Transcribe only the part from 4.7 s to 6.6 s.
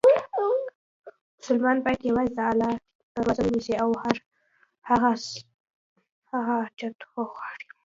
هغه هر